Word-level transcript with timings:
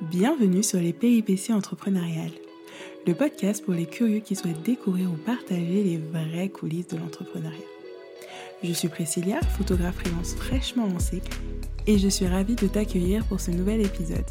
Bienvenue 0.00 0.62
sur 0.62 0.80
les 0.80 0.94
péripéties 0.94 1.52
entrepreneuriales, 1.52 2.32
le 3.06 3.12
podcast 3.12 3.62
pour 3.62 3.74
les 3.74 3.84
curieux 3.84 4.20
qui 4.20 4.34
souhaitent 4.34 4.62
découvrir 4.62 5.10
ou 5.12 5.16
partager 5.16 5.84
les 5.84 5.98
vraies 5.98 6.48
coulisses 6.48 6.88
de 6.88 6.96
l'entrepreneuriat. 6.96 7.58
Je 8.64 8.72
suis 8.72 8.88
Priscilla, 8.88 9.40
photographe 9.58 9.96
freelance 9.96 10.34
fraîchement 10.36 10.86
lancée, 10.86 11.20
et 11.86 11.98
je 11.98 12.08
suis 12.08 12.26
ravie 12.26 12.54
de 12.54 12.66
t'accueillir 12.66 13.26
pour 13.26 13.40
ce 13.40 13.50
nouvel 13.50 13.82
épisode. 13.82 14.24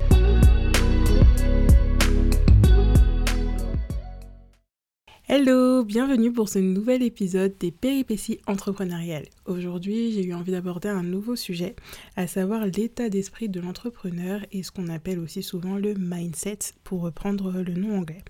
Hello, 5.42 5.86
bienvenue 5.86 6.34
pour 6.34 6.50
ce 6.50 6.60
nouvel 6.60 7.02
épisode 7.02 7.58
des 7.62 7.72
péripéties 7.72 8.42
entrepreneuriales. 8.46 9.28
Aujourd'hui, 9.46 10.12
j'ai 10.12 10.26
eu 10.26 10.34
envie 10.34 10.52
d'aborder 10.52 10.90
un 10.90 11.02
nouveau 11.02 11.38
sujet, 11.38 11.78
à 12.18 12.28
savoir 12.28 12.66
l'état 12.66 13.08
d'esprit 13.08 13.48
de 13.48 13.62
l'entrepreneur 13.62 14.42
et 14.52 14.64
ce 14.64 14.72
qu'on 14.72 14.90
appelle 14.90 15.18
aussi 15.18 15.42
souvent 15.42 15.78
le 15.78 15.94
mindset, 15.94 16.60
pour 16.84 17.04
reprendre 17.04 17.54
le 17.54 17.74
nom 17.74 18.00
anglais. 18.00 18.22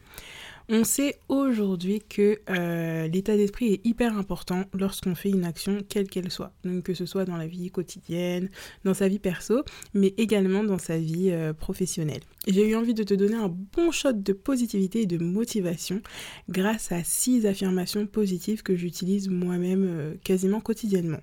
On 0.72 0.84
sait 0.84 1.16
aujourd'hui 1.30 2.00
que 2.08 2.42
euh, 2.52 3.08
l'état 3.08 3.36
d'esprit 3.36 3.74
est 3.74 3.86
hyper 3.88 4.16
important 4.16 4.66
lorsqu'on 4.74 5.16
fait 5.16 5.32
une 5.32 5.44
action 5.44 5.80
quelle 5.90 6.08
qu'elle 6.08 6.30
soit. 6.30 6.54
Donc 6.64 6.84
que 6.84 6.94
ce 6.94 7.08
soit 7.08 7.26
dans 7.26 7.38
la 7.38 7.48
vie 7.48 7.72
quotidienne, 7.72 8.52
dans 8.84 8.94
sa 8.94 9.08
vie 9.08 9.18
perso, 9.18 9.64
mais 9.96 10.14
également 10.18 10.64
dans 10.64 10.78
sa 10.78 11.00
vie 11.00 11.32
euh, 11.32 11.54
professionnelle. 11.54 12.22
J'ai 12.48 12.70
eu 12.70 12.76
envie 12.76 12.94
de 12.94 13.02
te 13.02 13.16
donner 13.16 13.34
un 13.34 13.48
bon 13.50 13.90
shot 13.90 14.14
de 14.14 14.34
positivité 14.34 15.02
et 15.02 15.06
de 15.08 15.18
motivation 15.18 16.02
grâce 16.50 16.92
à 16.92 17.04
six 17.04 17.48
affirmations 17.48 18.06
positives 18.06 18.62
que 18.62 18.76
j'utilise 18.76 19.28
moi-même 19.28 19.86
euh, 19.88 20.14
quasiment 20.24 20.62
quotidiennement. 20.62 21.22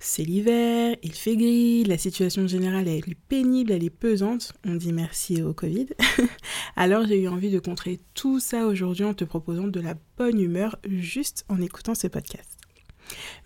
C'est 0.00 0.22
l'hiver, 0.22 0.96
il 1.02 1.12
fait 1.12 1.36
gris, 1.36 1.82
la 1.82 1.98
situation 1.98 2.46
générale 2.46 2.86
est 2.86 3.02
pénible, 3.28 3.72
elle 3.72 3.82
est 3.82 3.90
pesante. 3.90 4.52
On 4.64 4.76
dit 4.76 4.92
merci 4.92 5.42
au 5.42 5.52
Covid. 5.52 5.88
Alors 6.76 7.04
j'ai 7.04 7.20
eu 7.20 7.26
envie 7.26 7.50
de 7.50 7.58
contrer 7.58 7.98
tout 8.14 8.38
ça 8.38 8.66
aujourd'hui 8.66 9.04
en 9.04 9.14
te 9.14 9.24
proposant 9.24 9.66
de 9.66 9.80
la 9.80 9.94
bonne 10.16 10.40
humeur 10.40 10.76
juste 10.86 11.44
en 11.48 11.60
écoutant 11.60 11.96
ce 11.96 12.06
podcast. 12.06 12.57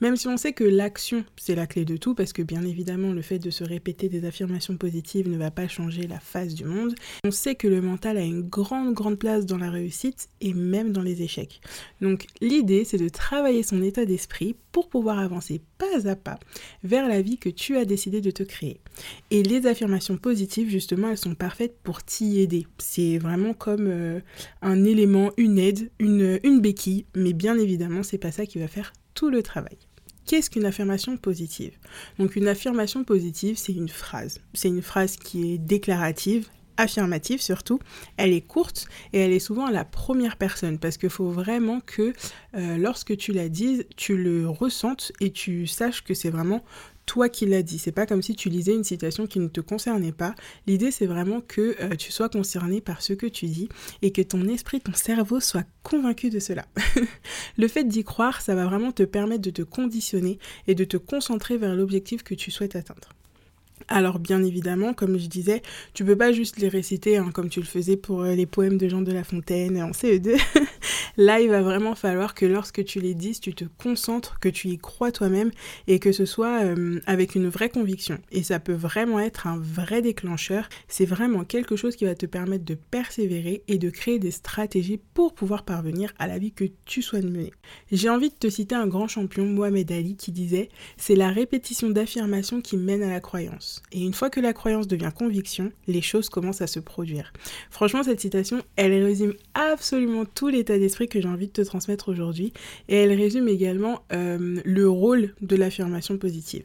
Même 0.01 0.17
si 0.17 0.29
on 0.29 0.37
sait 0.37 0.53
que 0.53 0.65
l'action, 0.65 1.25
c'est 1.37 1.55
la 1.55 1.67
clé 1.67 1.85
de 1.85 1.97
tout, 1.97 2.15
parce 2.15 2.33
que 2.33 2.43
bien 2.43 2.63
évidemment, 2.63 3.13
le 3.13 3.23
fait 3.23 3.39
de 3.39 3.51
se 3.51 3.65
répéter 3.65 4.09
des 4.09 4.25
affirmations 4.25 4.77
positives 4.77 5.29
ne 5.29 5.37
va 5.37 5.51
pas 5.51 5.69
changer 5.69 6.07
la 6.07 6.21
face 6.21 6.55
du 6.55 6.65
monde, 6.65 6.95
on 7.25 7.31
sait 7.31 7.55
que 7.55 7.69
le 7.69 7.81
mental 7.81 8.17
a 8.17 8.23
une 8.23 8.43
grande, 8.43 8.95
grande 8.95 9.19
place 9.19 9.47
dans 9.47 9.59
la 9.59 9.71
réussite 9.71 10.29
et 10.41 10.55
même 10.55 10.93
dans 10.93 11.03
les 11.03 11.23
échecs. 11.23 11.61
Donc 12.01 12.27
l'idée, 12.41 12.85
c'est 12.85 12.99
de 12.99 13.09
travailler 13.09 13.63
son 13.63 13.83
état 13.83 14.05
d'esprit 14.05 14.57
pour 14.73 14.89
pouvoir 14.89 15.19
avancer 15.19 15.61
pas 15.79 16.09
à 16.09 16.17
pas 16.17 16.39
vers 16.83 17.09
la 17.09 17.23
vie 17.23 17.39
que 17.39 17.51
tu 17.51 17.77
as 17.77 17.85
décidé 17.85 18.21
de 18.21 18.31
te 18.31 18.43
créer. 18.43 18.81
Et 19.31 19.43
les 19.43 19.67
affirmations 19.67 20.17
positives, 20.17 20.71
justement, 20.71 21.09
elles 21.09 21.19
sont 21.19 21.35
parfaites 21.35 21.77
pour 21.83 22.03
t'y 22.03 22.41
aider. 22.41 22.67
C'est 22.79 23.19
vraiment 23.19 23.53
comme 23.53 23.87
euh, 23.87 24.21
un 24.63 24.85
élément, 24.85 25.33
une 25.37 25.59
aide, 25.59 25.91
une, 25.99 26.41
une 26.43 26.61
béquille, 26.61 27.05
mais 27.15 27.33
bien 27.33 27.59
évidemment, 27.59 28.03
c'est 28.03 28.19
pas 28.19 28.33
ça 28.33 28.47
qui 28.47 28.59
va 28.59 28.69
faire 28.69 28.93
tout 29.15 29.31
le 29.31 29.43
travail. 29.43 29.79
Qu'est-ce 30.27 30.51
qu'une 30.51 30.65
affirmation 30.65 31.17
positive? 31.17 31.77
Donc 32.19 32.37
une 32.37 32.49
affirmation 32.49 33.05
positive, 33.05 33.57
c'est 33.57 33.73
une 33.73 33.89
phrase. 33.89 34.41
C'est 34.55 34.69
une 34.69 34.83
phrase 34.83 35.17
qui 35.17 35.55
est 35.55 35.59
déclarative, 35.59 36.49
affirmative 36.77 37.41
surtout. 37.41 37.81
Elle 38.17 38.33
est 38.33 38.41
courte 38.41 38.87
et 39.13 39.19
elle 39.19 39.33
est 39.33 39.41
souvent 39.41 39.67
à 39.67 39.73
la 39.73 39.85
première 39.85 40.37
personne 40.37 40.79
parce 40.79 40.97
qu'il 40.97 41.11
faut 41.11 41.31
vraiment 41.31 41.81
que 41.81 42.13
euh, 42.55 42.79
lorsque 42.79 43.17
tu 43.17 43.33
la 43.33 43.49
dises, 43.49 43.85
tu 43.97 44.17
le 44.17 44.49
ressentes 44.49 45.13
et 45.21 45.31
tu 45.31 45.67
saches 45.67 46.03
que 46.03 46.15
c'est 46.15 46.31
vraiment 46.31 46.65
toi 47.07 47.29
qui 47.29 47.47
l'as 47.47 47.63
dit. 47.63 47.79
C'est 47.79 47.93
pas 47.93 48.07
comme 48.07 48.23
si 48.23 48.35
tu 48.35 48.49
lisais 48.49 48.75
une 48.75 48.85
citation 48.85 49.27
qui 49.27 49.41
ne 49.41 49.49
te 49.49 49.61
concernait 49.61 50.13
pas. 50.13 50.35
L'idée, 50.67 50.91
c'est 50.91 51.07
vraiment 51.07 51.41
que 51.41 51.77
euh, 51.81 51.97
tu 51.97 52.13
sois 52.13 52.29
concerné 52.29 52.81
par 52.81 53.03
ce 53.03 53.13
que 53.13 53.27
tu 53.27 53.47
dis 53.47 53.69
et 54.03 54.13
que 54.13 54.23
ton 54.23 54.47
esprit, 54.49 54.81
ton 54.81 54.95
cerveau 54.95 55.41
soit 55.41 55.67
convaincu 55.83 56.31
de 56.31 56.39
cela. 56.39 56.67
le 57.59 57.69
fait 57.69 57.85
d'y 57.85 58.05
croire, 58.05 58.41
ça 58.41 58.55
va 58.55 58.67
vraiment 58.67 58.93
te 58.93 59.03
permettre 59.03 59.43
de 59.43 59.51
te 59.51 59.63
conditionner 59.63 60.39
et 60.67 60.75
de 60.75 60.85
te 60.85 60.97
concentrer 60.97 61.57
vers 61.57 61.75
l'objectif 61.75 62.23
que 62.23 62.35
tu 62.35 62.51
souhaites 62.51 62.77
atteindre. 62.77 63.09
Alors 63.89 64.19
bien 64.19 64.43
évidemment, 64.43 64.95
comme 64.95 65.19
je 65.19 65.27
disais, 65.27 65.63
tu 65.95 66.05
peux 66.05 66.17
pas 66.17 66.33
juste 66.33 66.59
les 66.59 66.69
réciter 66.69 67.17
hein, 67.17 67.31
comme 67.33 67.49
tu 67.49 67.61
le 67.61 67.67
faisais 67.67 67.97
pour 67.97 68.23
euh, 68.23 68.35
les 68.35 68.47
poèmes 68.47 68.79
de 68.79 68.89
Jean 68.89 69.03
de 69.03 69.13
La 69.13 69.25
Fontaine 69.25 69.81
en 69.83 69.91
CE2. 69.91 70.41
Là, 71.19 71.41
il 71.41 71.51
va 71.51 71.61
vraiment 71.61 71.95
falloir 71.95 72.35
que 72.35 72.47
lorsque 72.47 72.85
tu 72.85 73.01
les 73.01 73.15
dises, 73.15 73.39
tu 73.39 73.55
te 73.55 73.65
concentres, 73.79 74.39
que 74.41 74.49
tu 74.49 74.69
y 74.69 74.79
crois 74.79 75.13
toi-même 75.13 75.51
et 75.87 75.99
que 75.99 76.11
ce 76.11 76.25
soit 76.25 76.63
euh, 76.63 77.01
avec 77.07 77.35
une 77.35 77.49
vraie 77.49 77.69
conviction. 77.69 78.19
Et 78.31 78.43
ça 78.43 78.59
peut 78.59 78.73
vraiment 78.73 79.21
être 79.21 79.47
un 79.47 79.59
vrai 79.59 80.01
déclencheur. 80.01 80.69
C'est 80.89 81.05
vraiment 81.05 81.45
quelque 81.45 81.77
chose 81.77 81.97
qui 81.97 82.07
va 82.07 82.15
te 82.15 82.27
permettre 82.27 82.65
de 82.65 82.75
persévérer 82.75 83.63
et 83.69 83.79
de 83.79 83.91
créer 83.91 84.19
des 84.19 84.31
stratégies 84.31 85.01
pour 85.13 85.35
pouvoir 85.35 85.65
parvenir 85.65 86.13
à 86.19 86.27
la 86.27 86.39
vie 86.39 86.53
que 86.53 86.65
tu 86.87 87.03
souhaites 87.03 87.25
mener. 87.25 87.53
J'ai 87.91 88.09
envie 88.09 88.31
de 88.31 88.35
te 88.35 88.49
citer 88.49 88.75
un 88.75 88.87
grand 88.87 89.09
champion, 89.09 89.45
Mohamed 89.45 89.93
Ali, 89.93 90.17
qui 90.17 90.33
disait 90.33 90.71
C'est 90.97 91.17
la 91.17 91.31
répétition 91.31 91.91
d'affirmations 91.91 92.61
qui 92.61 92.77
mène 92.77 93.03
à 93.03 93.11
la 93.11 93.21
croyance. 93.21 93.72
Et 93.93 94.01
une 94.01 94.15
fois 94.15 94.31
que 94.31 94.41
la 94.41 94.53
croyance 94.53 94.89
devient 94.89 95.13
conviction, 95.17 95.73
les 95.87 96.03
choses 96.03 96.29
commencent 96.29 96.63
à 96.63 96.67
se 96.67 96.81
produire. 96.81 97.33
Franchement, 97.71 98.03
cette 98.03 98.21
citation, 98.21 98.63
elle 98.77 98.93
résume 99.03 99.35
absolument 99.55 100.25
tout 100.25 100.49
l'état 100.49 100.79
d'esprit 100.79 101.09
que 101.09 101.21
j'ai 101.21 101.29
envie 101.29 101.47
de 101.47 101.53
te 101.53 101.63
transmettre 101.63 102.09
aujourd'hui 102.09 102.53
et 102.89 102.97
elle 102.97 103.13
résume 103.13 103.49
également 103.49 104.05
euh, 104.13 104.61
le 104.65 104.89
rôle 104.89 105.35
de 105.41 105.57
l'affirmation 105.57 106.19
positive. 106.19 106.65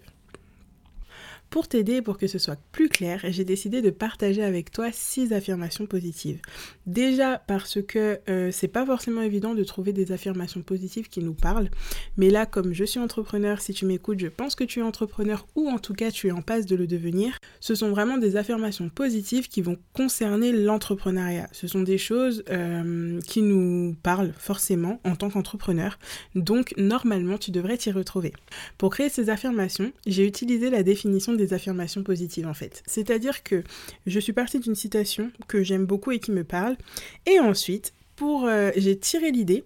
Pour 1.57 1.67
t'aider 1.67 2.03
pour 2.03 2.19
que 2.19 2.27
ce 2.27 2.37
soit 2.37 2.59
plus 2.71 2.87
clair, 2.87 3.19
j'ai 3.29 3.43
décidé 3.43 3.81
de 3.81 3.89
partager 3.89 4.43
avec 4.43 4.69
toi 4.69 4.91
six 4.91 5.33
affirmations 5.33 5.87
positives. 5.87 6.39
Déjà 6.85 7.39
parce 7.47 7.81
que 7.81 8.19
euh, 8.29 8.51
c'est 8.51 8.67
pas 8.67 8.85
forcément 8.85 9.23
évident 9.23 9.55
de 9.55 9.63
trouver 9.63 9.91
des 9.91 10.11
affirmations 10.11 10.61
positives 10.61 11.09
qui 11.09 11.23
nous 11.23 11.33
parlent, 11.33 11.71
mais 12.15 12.29
là 12.29 12.45
comme 12.45 12.73
je 12.73 12.83
suis 12.83 12.99
entrepreneur, 12.99 13.59
si 13.59 13.73
tu 13.73 13.87
m'écoutes, 13.87 14.19
je 14.19 14.27
pense 14.27 14.53
que 14.53 14.65
tu 14.65 14.81
es 14.81 14.83
entrepreneur 14.83 15.47
ou 15.55 15.67
en 15.67 15.79
tout 15.79 15.95
cas 15.95 16.11
tu 16.11 16.27
es 16.27 16.31
en 16.31 16.43
passe 16.43 16.67
de 16.67 16.75
le 16.75 16.85
devenir. 16.85 17.39
Ce 17.59 17.73
sont 17.73 17.89
vraiment 17.89 18.19
des 18.19 18.35
affirmations 18.35 18.89
positives 18.89 19.47
qui 19.47 19.63
vont 19.63 19.79
concerner 19.93 20.51
l'entrepreneuriat. 20.51 21.49
Ce 21.53 21.65
sont 21.65 21.81
des 21.81 21.97
choses 21.97 22.43
euh, 22.51 23.19
qui 23.21 23.41
nous 23.41 23.95
parlent 24.03 24.33
forcément 24.37 25.01
en 25.03 25.15
tant 25.15 25.31
qu'entrepreneur, 25.31 25.97
donc 26.35 26.75
normalement 26.77 27.39
tu 27.39 27.49
devrais 27.49 27.77
t'y 27.77 27.89
retrouver. 27.89 28.33
Pour 28.77 28.91
créer 28.91 29.09
ces 29.09 29.31
affirmations, 29.31 29.91
j'ai 30.05 30.27
utilisé 30.27 30.69
la 30.69 30.83
définition 30.83 31.33
des 31.33 31.46
affirmations 31.53 32.03
positives 32.03 32.47
en 32.47 32.53
fait. 32.53 32.83
C'est-à-dire 32.85 33.43
que 33.43 33.63
je 34.05 34.19
suis 34.19 34.33
partie 34.33 34.59
d'une 34.59 34.75
citation 34.75 35.31
que 35.47 35.63
j'aime 35.63 35.85
beaucoup 35.85 36.11
et 36.11 36.19
qui 36.19 36.31
me 36.31 36.43
parle. 36.43 36.77
Et 37.25 37.39
ensuite, 37.39 37.93
euh, 38.21 38.71
j'ai 38.75 38.97
tiré 38.97 39.31
l'idée 39.31 39.63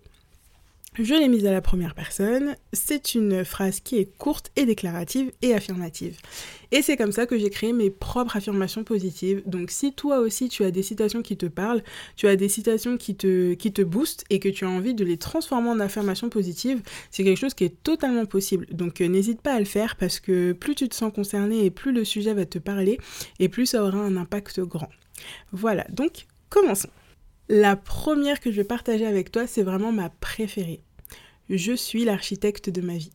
je 1.00 1.14
l'ai 1.14 1.30
mise 1.30 1.46
à 1.46 1.54
la 1.54 1.62
première 1.62 1.96
personne. 1.96 2.58
C'est 2.74 3.16
une 3.16 3.46
phrase 3.46 3.80
qui 3.80 3.98
est 3.98 4.18
courte 4.18 4.52
et 4.58 4.66
déclarative 4.66 5.32
et 5.42 5.54
affirmative. 5.54 6.18
Et 6.74 6.82
c'est 6.82 6.98
comme 6.98 7.14
ça 7.14 7.26
que 7.26 7.38
j'ai 7.38 7.50
créé 7.50 7.72
mes 7.72 7.90
propres 7.90 8.36
affirmations 8.36 8.84
positives. 8.84 9.42
Donc 9.46 9.72
si 9.72 9.94
toi 9.94 10.20
aussi 10.20 10.50
tu 10.50 10.66
as 10.66 10.72
des 10.72 10.84
citations 10.84 11.22
qui 11.22 11.38
te 11.38 11.46
parlent, 11.46 11.82
tu 12.18 12.28
as 12.28 12.36
des 12.36 12.50
citations 12.50 12.98
qui 12.98 13.16
te, 13.16 13.54
qui 13.54 13.72
te 13.72 13.82
boostent 13.82 14.26
et 14.30 14.40
que 14.40 14.50
tu 14.50 14.66
as 14.66 14.70
envie 14.70 14.94
de 14.94 15.06
les 15.06 15.16
transformer 15.16 15.70
en 15.70 15.80
affirmations 15.80 16.28
positives, 16.28 16.82
c'est 17.10 17.24
quelque 17.24 17.40
chose 17.40 17.54
qui 17.54 17.64
est 17.64 17.82
totalement 17.84 18.26
possible. 18.26 18.68
Donc 18.74 19.00
euh, 19.00 19.08
n'hésite 19.08 19.42
pas 19.42 19.54
à 19.54 19.60
le 19.60 19.66
faire 19.66 19.96
parce 19.96 20.20
que 20.20 20.52
plus 20.52 20.76
tu 20.76 20.90
te 20.90 20.96
sens 20.96 21.14
concerné 21.14 21.64
et 21.64 21.72
plus 21.72 21.94
le 21.94 22.04
sujet 22.04 22.34
va 22.34 22.46
te 22.46 22.60
parler 22.60 23.00
et 23.40 23.48
plus 23.48 23.66
ça 23.66 23.82
aura 23.82 24.00
un 24.00 24.18
impact 24.18 24.60
grand. 24.60 24.90
Voilà, 25.54 25.86
donc 25.90 26.26
commençons. 26.50 26.90
La 27.54 27.76
première 27.76 28.40
que 28.40 28.50
je 28.50 28.56
vais 28.56 28.64
partager 28.64 29.06
avec 29.06 29.30
toi, 29.30 29.46
c'est 29.46 29.62
vraiment 29.62 29.92
ma 29.92 30.10
préférée. 30.10 30.86
Je 31.50 31.74
suis 31.74 32.06
l'architecte 32.06 32.70
de 32.70 32.80
ma 32.80 32.96
vie. 32.96 33.12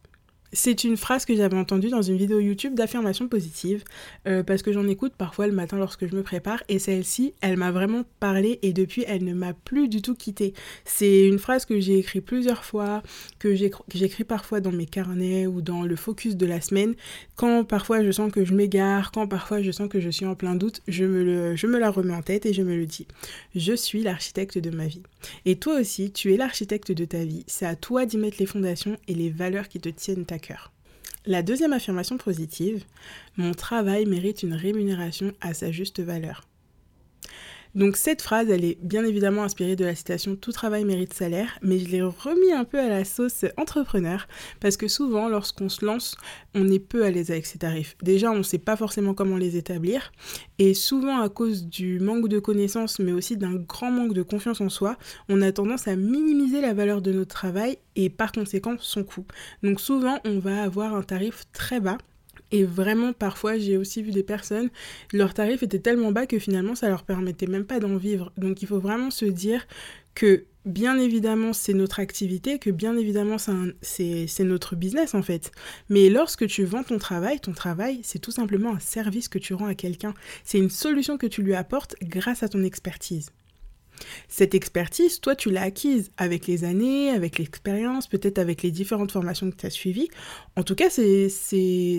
C'est 0.52 0.84
une 0.84 0.96
phrase 0.96 1.24
que 1.24 1.34
j'avais 1.34 1.56
entendue 1.56 1.88
dans 1.88 2.02
une 2.02 2.16
vidéo 2.16 2.40
YouTube 2.40 2.74
d'affirmation 2.74 3.28
positive, 3.28 3.84
euh, 4.26 4.42
parce 4.42 4.62
que 4.62 4.72
j'en 4.72 4.86
écoute 4.88 5.12
parfois 5.16 5.46
le 5.46 5.52
matin 5.52 5.76
lorsque 5.76 6.06
je 6.06 6.14
me 6.14 6.22
prépare, 6.22 6.62
et 6.68 6.78
celle-ci, 6.78 7.34
elle 7.40 7.56
m'a 7.56 7.72
vraiment 7.72 8.04
parlé, 8.20 8.58
et 8.62 8.72
depuis, 8.72 9.04
elle 9.06 9.25
ne 9.25 9.34
m'a 9.34 9.52
plus 9.52 9.88
du 9.88 10.02
tout 10.02 10.14
quittée. 10.14 10.54
C'est 10.84 11.26
une 11.26 11.38
phrase 11.38 11.64
que 11.64 11.81
j'ai 11.81 11.98
écrite 11.98 12.25
plusieurs 12.25 12.64
fois, 12.64 13.02
que 13.38 13.54
j'écris 13.54 14.25
parfois 14.25 14.60
dans 14.60 14.72
mes 14.72 14.87
carnets 14.87 15.46
ou 15.46 15.60
dans 15.60 15.82
le 15.82 15.96
focus 15.96 16.37
de 16.37 16.46
la 16.46 16.60
semaine, 16.60 16.94
quand 17.34 17.64
parfois 17.64 18.02
je 18.02 18.10
sens 18.10 18.32
que 18.32 18.44
je 18.44 18.54
m'égare, 18.54 19.12
quand 19.12 19.26
parfois 19.26 19.62
je 19.62 19.70
sens 19.70 19.88
que 19.88 20.00
je 20.00 20.10
suis 20.10 20.26
en 20.26 20.34
plein 20.34 20.54
doute, 20.54 20.82
je 20.88 21.04
me, 21.04 21.25
le, 21.25 21.56
je 21.56 21.66
me 21.66 21.78
la 21.78 21.90
remets 21.90 22.14
en 22.14 22.22
tête 22.22 22.46
et 22.46 22.52
je 22.52 22.62
me 22.62 22.76
le 22.76 22.87
dis. 22.87 23.06
Je 23.54 23.75
suis 23.75 24.02
l'architecte 24.02 24.58
de 24.58 24.70
ma 24.70 24.87
vie. 24.87 25.02
Et 25.44 25.56
toi 25.56 25.81
aussi, 25.81 26.12
tu 26.12 26.32
es 26.32 26.37
l'architecte 26.37 26.92
de 26.92 27.04
ta 27.04 27.25
vie. 27.25 27.44
C'est 27.46 27.66
à 27.66 27.76
toi 27.76 28.06
d'y 28.06 28.16
mettre 28.16 28.37
les 28.38 28.46
fondations 28.46 28.96
et 29.08 29.14
les 29.14 29.31
valeurs 29.31 29.69
qui 29.69 29.81
te 29.81 29.88
tiennent 29.88 30.25
La 31.25 31.43
deuxième 31.43 31.73
affirmation 31.73 32.19
positive, 32.19 32.85
mon 33.37 33.53
travail 33.53 34.06
mérite 34.06 34.43
une 34.43 34.55
rémunération 34.55 35.33
à 35.41 35.55
sa 35.55 35.73
juste 35.73 36.00
valeur. 36.00 36.43
Donc 37.76 37.99
cette 37.99 38.23
phrase, 38.23 38.49
elle 38.49 38.64
est 38.64 38.78
bien 38.82 39.05
évidemment 39.05 39.43
inspirée 39.43 39.76
de 39.76 39.84
la 39.84 39.94
citation 39.94 40.34
Tout 40.34 40.50
travail 40.50 40.87
mérite 40.87 41.12
salaire, 41.12 41.58
mais 41.61 41.78
je 41.78 41.90
l'ai 41.90 42.00
remis 42.00 42.50
un 42.50 42.64
peu 42.64 42.81
à 42.81 42.88
la 42.88 43.05
sauce 43.05 43.44
entrepreneur, 43.58 44.26
parce 44.61 44.78
que 44.78 44.88
souvent, 44.88 45.28
lorsqu'on 45.28 45.69
se 45.69 45.84
lance, 45.84 46.17
on 46.55 46.67
est 46.70 46.78
peu 46.78 47.05
à 47.05 47.11
l'aise 47.11 47.31
avec 47.31 47.44
ces 47.44 47.58
tarifs. 47.58 47.94
Déjà, 48.02 48.31
on 48.31 48.38
ne 48.38 48.43
sait 48.43 48.56
pas 48.56 48.76
forcément 48.76 49.12
comment 49.12 49.37
les 49.37 49.58
établir, 49.58 50.11
et 50.58 50.73
souvent 50.73 51.20
à 51.20 51.28
cause 51.28 51.67
du 51.67 52.00
manque 52.00 52.28
de 52.28 52.38
connaissances, 52.38 52.99
mais 52.99 53.12
aussi 53.12 53.37
d'un 53.37 53.56
grand 53.56 53.90
manque 53.90 54.14
de 54.14 54.23
confiance 54.23 54.62
en 54.62 54.70
soi, 54.70 54.96
on 55.28 55.43
a 55.43 55.52
tendance 55.52 55.87
à 55.87 55.96
minimiser 55.96 56.62
la 56.62 56.73
valeur 56.73 57.02
de 57.02 57.12
notre 57.12 57.34
travail 57.34 57.76
et 57.94 58.08
par 58.08 58.32
conséquent 58.32 58.76
son 58.81 59.05
coût. 59.05 59.26
Donc 59.62 59.82
souvent, 59.82 60.19
on 60.25 60.38
va 60.38 60.62
avoir 60.62 60.94
un 60.94 61.02
tarif 61.02 61.44
très 61.52 61.81
bas 61.81 61.99
et 62.52 62.64
vraiment, 62.64 63.12
parfois, 63.12 63.58
j'ai 63.58 63.76
aussi 63.76 64.02
vu 64.02 64.12
des 64.12 64.22
personnes, 64.22 64.70
leur 65.12 65.34
tarif 65.34 65.62
était 65.62 65.81
tellement 65.81 66.12
bas 66.12 66.26
que 66.26 66.38
finalement, 66.38 66.75
ça 66.75 66.88
leur 66.88 67.02
permettait 67.02 67.46
même 67.46 67.64
pas 67.64 67.81
d'en 67.81 67.96
vivre. 67.96 68.32
Donc, 68.37 68.62
il 68.62 68.69
faut 68.69 68.78
vraiment 68.78 69.10
se 69.10 69.25
dire 69.25 69.66
que, 70.14 70.44
bien 70.64 70.98
évidemment, 70.98 71.52
c'est 71.52 71.75
notre 71.75 72.00
activité, 72.00 72.58
que 72.58 72.70
bien 72.70 72.96
évidemment, 72.96 73.37
c'est 73.38 74.44
notre 74.44 74.76
business 74.76 75.14
en 75.14 75.22
fait. 75.22 75.52
Mais 75.88 76.08
lorsque 76.08 76.46
tu 76.46 76.64
vends 76.64 76.82
ton 76.82 76.98
travail, 76.98 77.40
ton 77.40 77.52
travail, 77.52 78.00
c'est 78.02 78.19
tout 78.19 78.31
simplement 78.31 78.75
un 78.75 78.81
service 78.81 79.28
que 79.28 79.38
tu 79.38 79.54
rends 79.54 79.66
à 79.66 79.75
quelqu'un. 79.75 80.14
C'est 80.44 80.58
une 80.58 80.70
solution 80.70 81.19
que 81.19 81.26
tu 81.26 81.42
lui 81.42 81.54
apportes 81.54 81.96
grâce 82.02 82.42
à 82.42 82.49
ton 82.49 82.62
expertise. 82.62 83.31
Cette 84.28 84.54
expertise, 84.54 85.20
toi, 85.20 85.34
tu 85.34 85.50
l'as 85.50 85.62
acquise 85.62 86.10
avec 86.16 86.46
les 86.46 86.64
années, 86.64 87.10
avec 87.10 87.38
l'expérience, 87.38 88.06
peut-être 88.06 88.38
avec 88.38 88.62
les 88.62 88.70
différentes 88.70 89.12
formations 89.12 89.50
que 89.50 89.56
tu 89.56 89.66
as 89.66 89.70
suivies. 89.70 90.08
En 90.56 90.62
tout 90.62 90.75
cas, 90.75 90.90
c'est, 90.90 91.28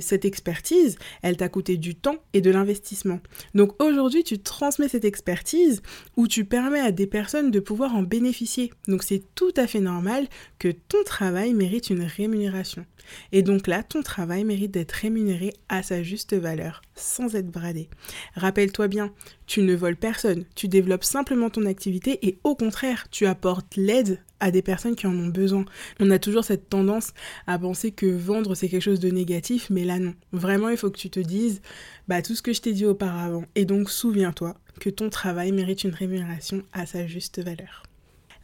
cette 0.02 0.26
expertise, 0.26 0.98
elle 1.22 1.38
t'a 1.38 1.50
coûté 1.50 1.78
du 1.78 1.96
temps 1.96 2.18
et 2.34 2.42
de 2.42 2.52
l'investissement. 2.52 3.20
Donc 3.56 3.82
aujourd'hui, 3.82 4.24
tu 4.24 4.40
transmets 4.40 4.88
cette 4.90 5.06
expertise 5.06 5.82
où 6.16 6.28
tu 6.28 6.46
permets 6.46 6.80
à 6.80 6.92
des 6.92 7.08
personnes 7.08 7.52
de 7.52 7.60
pouvoir 7.60 7.96
en 7.96 8.04
bénéficier. 8.04 8.72
Donc 8.88 9.04
c'est 9.04 9.24
tout 9.36 9.54
à 9.56 9.68
fait 9.68 9.80
normal 9.80 10.28
que 10.60 10.70
ton 10.70 11.04
travail 11.06 11.54
mérite 11.54 11.90
une 11.90 12.04
rémunération. 12.04 12.86
Et 13.32 13.42
donc 13.42 13.68
là, 13.68 13.84
ton 13.84 14.02
travail 14.02 14.44
mérite 14.44 14.72
d'être 14.72 14.92
rémunéré 14.92 15.54
à 15.70 15.82
sa 15.82 16.04
juste 16.04 16.36
valeur, 16.36 16.82
sans 16.96 17.36
être 17.36 17.50
bradé. 17.50 17.90
Rappelle-toi 18.36 18.90
bien, 18.90 19.14
tu 19.46 19.62
ne 19.62 19.76
voles 19.76 19.96
personne, 19.96 20.44
tu 20.56 20.68
développes 20.68 21.06
simplement 21.06 21.50
ton 21.50 21.66
activité 21.66 21.87
et 22.22 22.40
au 22.44 22.56
contraire, 22.56 23.08
tu 23.12 23.26
apportes 23.26 23.76
l'aide 23.76 24.20
à 24.40 24.52
des 24.52 24.62
personnes 24.62 24.96
qui 24.96 25.08
en 25.08 25.18
ont 25.18 25.28
besoin. 25.28 25.66
On 26.00 26.12
a 26.12 26.20
toujours 26.20 26.44
cette 26.44 26.70
tendance 26.70 27.14
à 27.48 27.58
penser 27.58 27.92
que 27.92 28.06
vendre 28.06 28.56
c'est 28.56 28.70
quelque 28.70 28.82
chose 28.82 29.00
de 29.00 29.10
négatif, 29.10 29.70
mais 29.70 29.84
là 29.84 30.00
non. 30.00 30.14
Vraiment, 30.32 30.70
il 30.70 30.78
faut 30.78 30.92
que 30.92 31.00
tu 31.00 31.10
te 31.10 31.20
dises 31.20 31.62
bah, 32.08 32.22
tout 32.22 32.36
ce 32.36 32.42
que 32.42 32.54
je 32.54 32.62
t'ai 32.62 32.74
dit 32.74 32.86
auparavant. 32.86 33.46
Et 33.56 33.66
donc 33.66 33.90
souviens-toi 33.90 34.56
que 34.80 34.90
ton 34.90 35.10
travail 35.10 35.52
mérite 35.52 35.84
une 35.84 35.94
rémunération 35.94 36.64
à 36.74 36.86
sa 36.86 37.08
juste 37.08 37.42
valeur. 37.42 37.84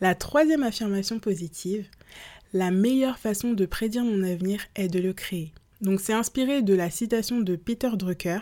La 0.01 0.15
troisième 0.15 0.63
affirmation 0.63 1.19
positive, 1.19 1.85
la 2.53 2.71
meilleure 2.71 3.19
façon 3.19 3.53
de 3.53 3.65
prédire 3.65 4.03
mon 4.03 4.23
avenir 4.23 4.61
est 4.75 4.87
de 4.87 4.99
le 4.99 5.13
créer. 5.13 5.53
Donc 5.81 5.99
c'est 5.99 6.13
inspiré 6.13 6.61
de 6.61 6.73
la 6.73 6.89
citation 6.89 7.41
de 7.41 7.55
Peter 7.55 7.89
Drucker. 7.95 8.39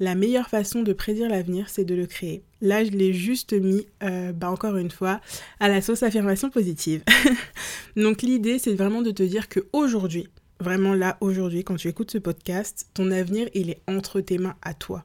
La 0.00 0.14
meilleure 0.14 0.48
façon 0.48 0.82
de 0.82 0.92
prédire 0.92 1.28
l'avenir, 1.28 1.68
c'est 1.68 1.84
de 1.84 1.94
le 1.94 2.06
créer. 2.06 2.42
Là, 2.60 2.84
je 2.84 2.90
l'ai 2.90 3.12
juste 3.12 3.52
mis, 3.52 3.86
euh, 4.02 4.32
bah 4.32 4.50
encore 4.50 4.76
une 4.76 4.90
fois, 4.90 5.20
à 5.60 5.68
la 5.68 5.80
sauce 5.80 6.02
affirmation 6.02 6.50
positive. 6.50 7.02
Donc 7.96 8.22
l'idée, 8.22 8.58
c'est 8.58 8.74
vraiment 8.74 9.02
de 9.02 9.10
te 9.10 9.22
dire 9.22 9.48
que 9.48 9.60
aujourd'hui, 9.72 10.28
vraiment 10.60 10.94
là, 10.94 11.16
aujourd'hui, 11.20 11.64
quand 11.64 11.76
tu 11.76 11.88
écoutes 11.88 12.10
ce 12.10 12.18
podcast, 12.18 12.88
ton 12.94 13.10
avenir, 13.10 13.48
il 13.54 13.70
est 13.70 13.80
entre 13.88 14.20
tes 14.20 14.38
mains 14.38 14.56
à 14.62 14.74
toi. 14.74 15.04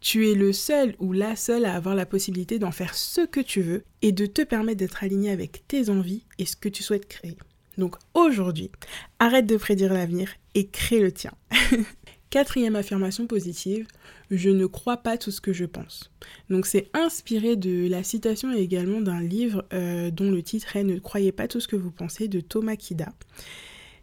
Tu 0.00 0.30
es 0.30 0.34
le 0.34 0.52
seul 0.52 0.94
ou 0.98 1.12
la 1.12 1.36
seule 1.36 1.64
à 1.64 1.74
avoir 1.74 1.94
la 1.94 2.06
possibilité 2.06 2.58
d'en 2.58 2.72
faire 2.72 2.94
ce 2.94 3.20
que 3.20 3.40
tu 3.40 3.60
veux 3.60 3.84
et 4.02 4.12
de 4.12 4.26
te 4.26 4.42
permettre 4.42 4.78
d'être 4.78 5.04
aligné 5.04 5.30
avec 5.30 5.66
tes 5.68 5.90
envies 5.90 6.24
et 6.38 6.46
ce 6.46 6.56
que 6.56 6.68
tu 6.68 6.82
souhaites 6.82 7.06
créer. 7.06 7.36
Donc 7.76 7.96
aujourd'hui, 8.14 8.70
arrête 9.18 9.46
de 9.46 9.56
prédire 9.56 9.92
l'avenir 9.92 10.30
et 10.54 10.66
crée 10.66 11.00
le 11.00 11.12
tien. 11.12 11.32
Quatrième 12.30 12.76
affirmation 12.76 13.26
positive, 13.26 13.86
je 14.30 14.50
ne 14.50 14.66
crois 14.66 14.98
pas 14.98 15.18
tout 15.18 15.30
ce 15.30 15.40
que 15.40 15.52
je 15.52 15.64
pense. 15.64 16.10
Donc 16.50 16.66
c'est 16.66 16.88
inspiré 16.94 17.56
de 17.56 17.88
la 17.88 18.02
citation 18.02 18.52
également 18.52 19.00
d'un 19.00 19.20
livre 19.20 19.64
euh, 19.72 20.10
dont 20.10 20.30
le 20.30 20.42
titre 20.42 20.76
est 20.76 20.84
Ne 20.84 20.98
croyez 20.98 21.32
pas 21.32 21.48
tout 21.48 21.60
ce 21.60 21.68
que 21.68 21.76
vous 21.76 21.90
pensez 21.90 22.28
de 22.28 22.40
Thomas 22.40 22.76
Kida. 22.76 23.12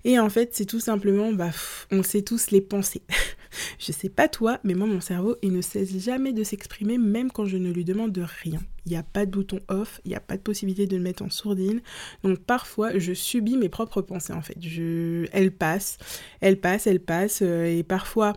Et 0.05 0.19
en 0.19 0.29
fait, 0.29 0.51
c'est 0.53 0.65
tout 0.65 0.79
simplement, 0.79 1.33
bah, 1.33 1.49
on 1.89 2.03
sait 2.03 2.21
tous 2.21 2.51
les 2.51 2.61
pensées. 2.61 3.01
je 3.79 3.91
sais 3.91 4.07
pas 4.07 4.27
toi, 4.27 4.59
mais 4.63 4.75
moi, 4.75 4.85
mon 4.85 5.01
cerveau, 5.01 5.35
il 5.41 5.51
ne 5.51 5.61
cesse 5.61 5.97
jamais 5.97 6.31
de 6.31 6.43
s'exprimer, 6.43 6.99
même 6.99 7.31
quand 7.31 7.45
je 7.45 7.57
ne 7.57 7.71
lui 7.71 7.83
demande 7.83 8.11
de 8.11 8.21
rien. 8.21 8.59
Il 8.85 8.91
n'y 8.91 8.97
a 8.97 9.03
pas 9.03 9.25
de 9.25 9.31
bouton 9.31 9.59
off, 9.67 10.01
il 10.05 10.09
n'y 10.09 10.15
a 10.15 10.19
pas 10.19 10.37
de 10.37 10.43
possibilité 10.43 10.85
de 10.85 10.95
le 10.95 11.01
mettre 11.01 11.23
en 11.23 11.31
sourdine. 11.31 11.81
Donc 12.23 12.37
parfois, 12.37 12.99
je 12.99 13.13
subis 13.13 13.57
mes 13.57 13.67
propres 13.67 14.03
pensées, 14.03 14.33
en 14.33 14.43
fait. 14.43 14.57
Je... 14.61 15.25
Elles 15.31 15.51
passent, 15.51 15.97
elles 16.39 16.59
passent, 16.59 16.85
elles 16.85 16.99
passent. 16.99 17.41
Euh, 17.41 17.65
et 17.65 17.81
parfois, 17.81 18.33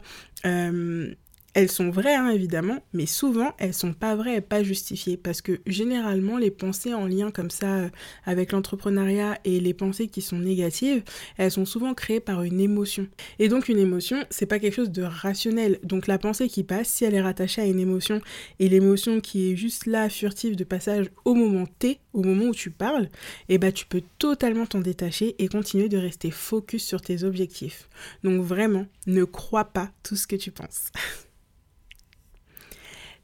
euh, 0.47 1.13
elles 1.59 1.73
sont 1.73 1.91
vraies, 1.91 2.15
hein, 2.15 2.29
évidemment, 2.29 2.79
mais 2.93 3.07
souvent, 3.07 3.53
elles 3.59 3.75
sont 3.75 3.93
pas 3.93 4.15
vraies 4.15 4.37
et 4.37 4.41
pas 4.41 4.63
justifiées. 4.63 5.17
Parce 5.17 5.43
que 5.43 5.59
généralement, 5.67 6.39
les 6.39 6.53
pensées 6.53 6.95
en 6.95 7.05
lien 7.05 7.33
comme 7.33 7.51
ça 7.51 7.79
euh, 7.79 7.89
avec 8.25 8.53
l'entrepreneuriat 8.53 9.41
et 9.45 9.59
les 9.59 9.75
pensées 9.75 10.07
qui 10.07 10.23
sont 10.23 10.39
négatives, 10.39 11.03
elles 11.37 11.51
sont 11.51 11.65
souvent 11.65 11.95
créées 11.95 12.21
par 12.21 12.45
une 12.45 12.61
émotion. 12.61 13.09
Et 13.41 13.49
donc, 13.49 13.69
une 13.69 13.81
émotion, 13.81 14.25
c'est 14.31 14.47
pas 14.47 14.61
quelque 14.61 14.77
chose 14.77 14.93
de 14.93 15.03
rationnel. 15.03 15.81
Donc, 15.83 16.07
la 16.07 16.17
pensée 16.19 16.49
qui 16.49 16.63
passe, 16.63 16.91
si 16.91 17.05
elle 17.05 17.17
est 17.17 17.21
rattachée 17.21 17.63
à 17.63 17.67
une 17.67 17.81
émotion, 17.81 18.21
et 18.61 18.69
l'émotion 18.69 19.21
qui 19.21 19.51
est 19.51 19.57
juste 19.57 19.87
là, 19.87 20.09
furtive 20.09 20.55
de 20.55 20.63
passage 20.63 21.11
au 21.25 21.35
moment 21.35 21.67
T, 21.81 21.99
au 22.13 22.23
moment 22.23 22.45
où 22.45 22.55
tu 22.55 22.71
parles, 22.71 23.09
et 23.49 23.55
eh 23.55 23.59
bah, 23.59 23.67
ben, 23.67 23.73
tu 23.73 23.85
peux 23.85 24.03
totalement 24.19 24.67
t'en 24.67 24.81
détacher 24.81 25.35
et 25.41 25.49
continuer 25.49 25.89
de 25.89 25.99
rester 25.99 26.31
focus 26.31 26.85
sur 26.85 27.03
tes 27.03 27.25
objectifs. 27.25 27.89
Donc, 28.23 28.43
vraiment, 28.43 28.87
ne 29.09 29.25
crois 29.25 29.65
pas 29.65 29.91
tout 30.05 30.15
ce 30.15 30.29
que 30.29 30.37
tu 30.37 30.53
penses. 30.53 30.93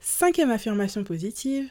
Cinquième 0.07 0.51
affirmation 0.51 1.03
positive, 1.03 1.67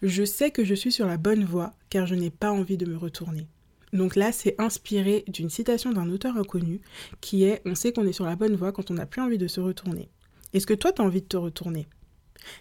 je 0.00 0.24
sais 0.24 0.50
que 0.50 0.64
je 0.64 0.74
suis 0.74 0.90
sur 0.90 1.06
la 1.06 1.18
bonne 1.18 1.44
voie 1.44 1.74
car 1.90 2.06
je 2.06 2.14
n'ai 2.14 2.30
pas 2.30 2.50
envie 2.50 2.78
de 2.78 2.86
me 2.86 2.96
retourner. 2.96 3.48
Donc 3.92 4.16
là, 4.16 4.32
c'est 4.32 4.58
inspiré 4.58 5.24
d'une 5.28 5.50
citation 5.50 5.92
d'un 5.92 6.08
auteur 6.08 6.38
inconnu 6.38 6.80
qui 7.20 7.44
est 7.44 7.60
On 7.66 7.74
sait 7.74 7.92
qu'on 7.92 8.06
est 8.06 8.14
sur 8.14 8.24
la 8.24 8.34
bonne 8.34 8.56
voie 8.56 8.72
quand 8.72 8.90
on 8.90 8.94
n'a 8.94 9.04
plus 9.04 9.20
envie 9.20 9.36
de 9.36 9.46
se 9.46 9.60
retourner. 9.60 10.08
Est-ce 10.54 10.66
que 10.66 10.72
toi, 10.72 10.90
tu 10.90 11.02
as 11.02 11.04
envie 11.04 11.20
de 11.20 11.26
te 11.26 11.36
retourner? 11.36 11.86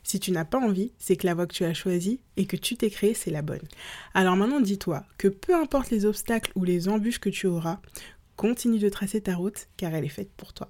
Si 0.03 0.19
tu 0.19 0.31
n'as 0.31 0.43
pas 0.43 0.59
envie, 0.59 0.91
c'est 0.97 1.15
que 1.15 1.25
la 1.25 1.33
voie 1.33 1.47
que 1.47 1.55
tu 1.55 1.63
as 1.63 1.73
choisie 1.73 2.19
et 2.35 2.45
que 2.45 2.57
tu 2.57 2.75
t'es 2.75 2.89
créée, 2.89 3.13
c'est 3.13 3.31
la 3.31 3.41
bonne. 3.41 3.65
Alors 4.13 4.35
maintenant, 4.35 4.59
dis-toi 4.59 5.05
que 5.17 5.29
peu 5.29 5.55
importe 5.55 5.91
les 5.91 6.05
obstacles 6.05 6.51
ou 6.55 6.65
les 6.65 6.89
embûches 6.89 7.19
que 7.19 7.29
tu 7.29 7.47
auras, 7.47 7.79
continue 8.35 8.79
de 8.79 8.89
tracer 8.89 9.21
ta 9.21 9.35
route 9.35 9.69
car 9.77 9.95
elle 9.95 10.03
est 10.03 10.09
faite 10.09 10.31
pour 10.35 10.51
toi. 10.51 10.67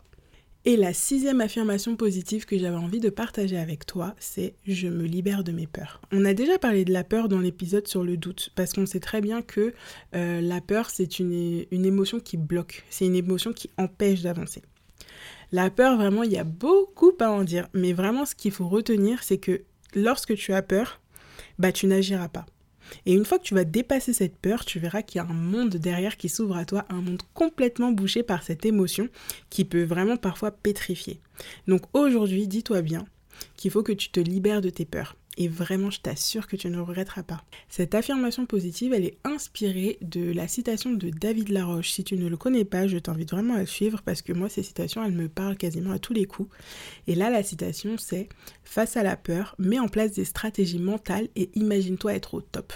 Et 0.68 0.78
la 0.78 0.94
sixième 0.94 1.42
affirmation 1.42 1.96
positive 1.96 2.46
que 2.46 2.58
j'avais 2.58 2.76
envie 2.76 3.00
de 3.00 3.12
partager 3.12 3.56
avec 3.56 3.86
toi, 3.86 4.16
c'est 4.18 4.56
je 4.66 4.88
me 4.88 5.04
libère 5.04 5.44
de 5.44 5.52
mes 5.52 5.68
peurs. 5.68 6.02
On 6.12 6.26
a 6.26 6.34
déjà 6.34 6.58
parlé 6.58 6.86
de 6.86 6.92
la 6.92 7.04
peur 7.04 7.30
dans 7.30 7.38
l'épisode 7.38 7.88
sur 7.88 8.04
le 8.04 8.18
doute, 8.18 8.50
parce 8.56 8.74
qu'on 8.74 8.88
sait 8.88 9.00
très 9.00 9.22
bien 9.22 9.44
que 9.44 9.76
euh, 10.16 10.42
la 10.42 10.62
peur, 10.62 10.90
c'est 10.90 11.20
une, 11.20 11.66
une 11.70 11.86
émotion 11.86 12.20
qui 12.20 12.38
bloque, 12.38 12.84
c'est 12.90 13.06
une 13.06 13.16
émotion 13.16 13.54
qui 13.54 13.70
empêche 13.78 14.24
d'avancer. 14.24 14.64
La 15.52 15.70
peur, 15.70 15.98
vraiment, 15.98 16.24
il 16.24 16.32
y 16.32 16.40
a 16.40 16.44
beaucoup 16.44 17.14
à 17.20 17.30
en 17.30 17.44
dire, 17.44 17.68
mais 17.76 17.94
vraiment, 17.94 18.26
ce 18.26 18.34
qu'il 18.34 18.52
faut 18.52 18.68
retenir, 18.68 19.22
c'est 19.22 19.38
que 19.38 19.62
lorsque 19.94 20.34
tu 20.34 20.52
as 20.52 20.64
peur, 20.64 21.00
bah 21.60 21.72
tu 21.72 21.86
n'agiras 21.86 22.28
pas. 22.28 22.48
Et 23.06 23.14
une 23.14 23.26
fois 23.26 23.40
que 23.40 23.44
tu 23.44 23.54
vas 23.54 23.64
dépasser 23.64 24.14
cette 24.14 24.38
peur, 24.38 24.66
tu 24.66 24.80
verras 24.80 25.02
qu'il 25.02 25.20
y 25.20 25.22
a 25.22 25.28
un 25.28 25.34
monde 25.34 25.76
derrière 25.76 26.18
qui 26.18 26.30
s'ouvre 26.30 26.58
à 26.58 26.66
toi, 26.66 26.86
un 26.90 27.02
monde 27.02 27.22
complètement 27.34 27.92
bouché 27.92 28.24
par 28.24 28.44
cette 28.44 28.66
émotion 28.66 29.10
qui 29.50 29.66
peut 29.66 29.84
vraiment 29.84 30.18
parfois 30.18 30.52
pétrifier. 30.52 31.20
Donc 31.68 31.84
aujourd'hui, 31.94 32.48
dis-toi 32.48 32.82
bien 32.82 33.06
qu'il 33.58 33.72
faut 33.72 33.84
que 33.84 33.92
tu 33.92 34.10
te 34.10 34.20
libères 34.20 34.62
de 34.62 34.70
tes 34.70 34.86
peurs 34.86 35.16
et 35.38 35.48
vraiment 35.48 35.90
je 35.90 36.02
t'assure 36.02 36.48
que 36.48 36.56
tu 36.56 36.70
ne 36.70 36.80
regretteras 36.80 37.24
pas. 37.24 37.44
Cette 37.70 37.96
affirmation 37.96 38.46
positive, 38.46 38.94
elle 38.94 39.06
est 39.06 39.18
inspirée 39.24 39.98
de 40.02 40.32
la 40.32 40.48
citation 40.48 40.92
de 40.92 41.10
David 41.10 41.50
Laroche. 41.50 41.92
Si 41.92 42.04
tu 42.04 42.18
ne 42.18 42.28
le 42.28 42.38
connais 42.38 42.66
pas, 42.66 42.88
je 42.88 42.98
t'invite 42.98 43.32
vraiment 43.32 43.56
à 43.56 43.60
le 43.60 43.66
suivre 43.66 44.02
parce 44.04 44.22
que 44.22 44.34
moi, 44.34 44.50
ces 44.50 44.64
citations, 44.64 45.04
elles 45.04 45.12
me 45.12 45.30
parlent 45.30 45.58
quasiment 45.58 45.92
à 45.92 46.00
tous 46.00 46.14
les 46.14 46.26
coups. 46.26 46.50
Et 47.08 47.16
là, 47.16 47.30
la 47.30 47.44
citation, 47.44 47.98
c'est 47.98 48.30
Face 48.66 48.98
à 48.98 49.04
la 49.04 49.16
peur, 49.16 49.56
mets 49.60 49.80
en 49.80 49.88
place 49.88 50.12
des 50.12 50.26
stratégies 50.26 50.80
mentales 50.80 51.30
et 51.36 51.50
imagine-toi 51.54 52.16
être 52.16 52.34
au 52.34 52.42
top. 52.42 52.74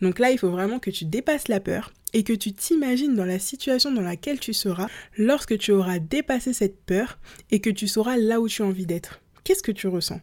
Donc 0.00 0.18
là, 0.18 0.30
il 0.30 0.38
faut 0.38 0.50
vraiment 0.50 0.78
que 0.78 0.90
tu 0.90 1.04
dépasses 1.04 1.48
la 1.48 1.60
peur 1.60 1.92
et 2.14 2.22
que 2.22 2.32
tu 2.32 2.52
t'imagines 2.52 3.14
dans 3.14 3.24
la 3.24 3.38
situation 3.38 3.92
dans 3.92 4.02
laquelle 4.02 4.38
tu 4.38 4.54
seras 4.54 4.88
lorsque 5.18 5.58
tu 5.58 5.72
auras 5.72 5.98
dépassé 5.98 6.52
cette 6.52 6.80
peur 6.84 7.18
et 7.50 7.60
que 7.60 7.70
tu 7.70 7.88
sauras 7.88 8.16
là 8.16 8.40
où 8.40 8.48
tu 8.48 8.62
as 8.62 8.66
envie 8.66 8.86
d'être. 8.86 9.20
Qu'est-ce 9.44 9.62
que 9.62 9.72
tu 9.72 9.88
ressens? 9.88 10.20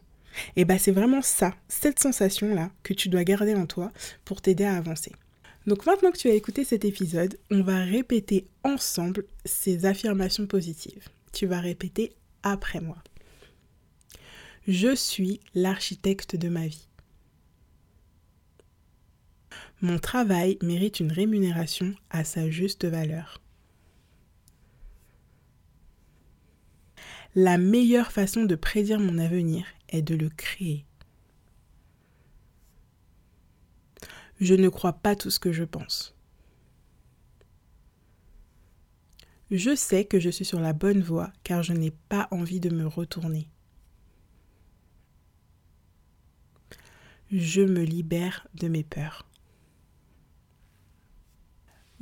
Et 0.56 0.64
bah 0.64 0.78
c'est 0.78 0.92
vraiment 0.92 1.22
ça, 1.22 1.54
cette 1.68 1.98
sensation-là, 1.98 2.70
que 2.82 2.94
tu 2.94 3.08
dois 3.08 3.24
garder 3.24 3.54
en 3.54 3.66
toi 3.66 3.92
pour 4.24 4.40
t'aider 4.40 4.64
à 4.64 4.76
avancer. 4.76 5.12
Donc 5.66 5.86
maintenant 5.86 6.10
que 6.10 6.18
tu 6.18 6.28
as 6.28 6.34
écouté 6.34 6.64
cet 6.64 6.84
épisode, 6.84 7.38
on 7.50 7.62
va 7.62 7.84
répéter 7.84 8.46
ensemble 8.64 9.24
ces 9.44 9.86
affirmations 9.86 10.46
positives. 10.46 11.08
Tu 11.32 11.46
vas 11.46 11.60
répéter 11.60 12.12
après 12.42 12.80
moi. 12.80 12.96
Je 14.66 14.94
suis 14.94 15.40
l'architecte 15.54 16.36
de 16.36 16.48
ma 16.48 16.66
vie. 16.66 16.86
Mon 19.82 19.98
travail 19.98 20.58
mérite 20.62 21.00
une 21.00 21.12
rémunération 21.12 21.94
à 22.10 22.24
sa 22.24 22.50
juste 22.50 22.84
valeur. 22.84 23.40
La 27.34 27.58
meilleure 27.58 28.12
façon 28.12 28.44
de 28.44 28.54
prédire 28.54 28.98
mon 28.98 29.18
avenir 29.18 29.64
est 29.90 30.02
de 30.02 30.14
le 30.14 30.30
créer. 30.30 30.86
Je 34.40 34.54
ne 34.54 34.68
crois 34.68 34.94
pas 34.94 35.14
tout 35.14 35.30
ce 35.30 35.38
que 35.38 35.52
je 35.52 35.64
pense. 35.64 36.16
Je 39.50 39.74
sais 39.74 40.04
que 40.04 40.20
je 40.20 40.30
suis 40.30 40.44
sur 40.44 40.60
la 40.60 40.72
bonne 40.72 41.02
voie 41.02 41.32
car 41.44 41.62
je 41.62 41.72
n'ai 41.72 41.90
pas 41.90 42.28
envie 42.30 42.60
de 42.60 42.70
me 42.70 42.86
retourner. 42.86 43.48
Je 47.30 47.62
me 47.62 47.82
libère 47.82 48.46
de 48.54 48.68
mes 48.68 48.84
peurs. 48.84 49.29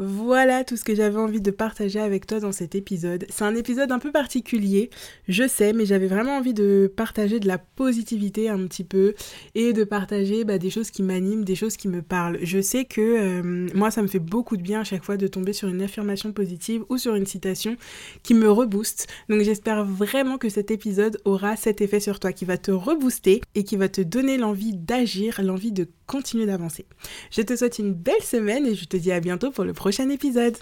Voilà 0.01 0.63
tout 0.63 0.77
ce 0.77 0.85
que 0.85 0.95
j'avais 0.95 1.19
envie 1.19 1.41
de 1.41 1.51
partager 1.51 1.99
avec 1.99 2.25
toi 2.25 2.39
dans 2.39 2.53
cet 2.53 2.77
épisode. 2.77 3.27
C'est 3.31 3.43
un 3.43 3.57
épisode 3.57 3.91
un 3.91 3.99
peu 3.99 4.13
particulier, 4.13 4.91
je 5.27 5.49
sais, 5.49 5.73
mais 5.73 5.87
j'avais 5.87 6.07
vraiment 6.07 6.37
envie 6.37 6.55
de 6.55 6.93
partager 6.95 7.41
de 7.41 7.49
la 7.49 7.59
positivité 7.59 8.49
un 8.49 8.65
petit 8.69 8.85
peu 8.85 9.15
et 9.57 9.73
de 9.73 9.83
partager 9.83 10.45
bah, 10.45 10.59
des 10.59 10.71
choses 10.71 10.93
qui 10.93 11.03
m'animent, 11.03 11.45
des 11.45 11.57
choses 11.57 11.77
qui 11.77 11.89
me 11.89 12.01
parlent. 12.01 12.39
Je 12.43 12.61
sais 12.61 12.85
que 12.85 13.01
euh, 13.01 13.69
moi, 13.75 13.91
ça 13.91 14.01
me 14.03 14.07
fait 14.07 14.21
beaucoup 14.21 14.57
de 14.57 14.63
bien 14.63 14.83
à 14.83 14.85
chaque 14.85 15.03
fois 15.03 15.17
de 15.17 15.27
tomber 15.27 15.53
sur 15.53 15.67
une 15.67 15.83
affirmation 15.83 16.31
positive 16.31 16.85
ou 16.91 16.97
sur 16.97 17.17
une 17.17 17.27
citation 17.27 17.77
qui 18.23 18.35
me 18.35 18.49
rebooste. 18.49 19.09
Donc 19.29 19.43
j'espère 19.43 19.85
vraiment 19.85 20.39
que 20.39 20.49
cet 20.49 20.71
épisode 20.71 21.21
aura 21.25 21.57
cet 21.57 21.81
effet 21.81 21.99
sur 21.99 22.21
toi, 22.21 22.33
qui 22.33 22.45
va 22.45 22.57
te 22.57 22.71
rebooster 22.71 23.41
et 23.57 23.65
qui 23.65 23.75
va 23.75 23.89
te 23.89 24.01
donner 24.01 24.39
l'envie 24.39 24.75
d'agir, 24.75 25.41
l'envie 25.43 25.73
de 25.73 25.89
continuer 26.07 26.47
d'avancer. 26.47 26.87
Je 27.33 27.43
te 27.43 27.57
souhaite 27.57 27.81
une 27.81 27.93
belle 27.93 28.23
semaine 28.23 28.65
et 28.65 28.77
je 28.77 28.85
te 28.85 28.97
dis 28.97 29.11
à 29.11 29.19
bientôt 29.19 29.51
pour 29.51 29.65
le 29.65 29.73
prochain 29.73 29.88
prochain 29.89 30.11
épisode. 30.11 30.55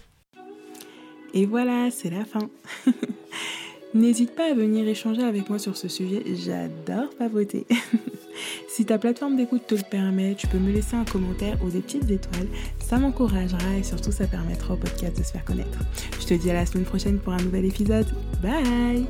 Et 1.34 1.46
voilà, 1.46 1.90
c'est 1.90 2.10
la 2.10 2.24
fin. 2.24 2.48
N'hésite 3.94 4.36
pas 4.36 4.52
à 4.52 4.54
venir 4.54 4.86
échanger 4.86 5.24
avec 5.24 5.50
moi 5.50 5.58
sur 5.58 5.76
ce 5.76 5.88
sujet, 5.88 6.22
j'adore 6.36 7.10
papoter. 7.18 7.66
si 8.68 8.84
ta 8.84 8.98
plateforme 8.98 9.34
d'écoute 9.34 9.66
te 9.66 9.74
le 9.74 9.82
permet, 9.90 10.36
tu 10.36 10.46
peux 10.46 10.58
me 10.58 10.70
laisser 10.70 10.94
un 10.94 11.04
commentaire 11.04 11.58
ou 11.64 11.70
des 11.70 11.80
petites 11.80 12.08
étoiles, 12.08 12.46
ça 12.78 12.98
m'encouragera 12.98 13.76
et 13.76 13.82
surtout 13.82 14.12
ça 14.12 14.28
permettra 14.28 14.74
au 14.74 14.76
podcast 14.76 15.18
de 15.18 15.24
se 15.24 15.32
faire 15.32 15.44
connaître. 15.44 15.80
Je 16.20 16.26
te 16.26 16.34
dis 16.34 16.48
à 16.48 16.54
la 16.54 16.64
semaine 16.64 16.84
prochaine 16.84 17.18
pour 17.18 17.32
un 17.32 17.42
nouvel 17.42 17.64
épisode. 17.64 18.06
Bye 18.40 19.06